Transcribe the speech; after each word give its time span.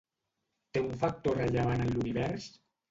Té 0.77 0.83
un 0.85 0.89
factor 1.03 1.39
rellevant 1.43 1.87
en 1.87 1.95
l'univers? 1.95 2.53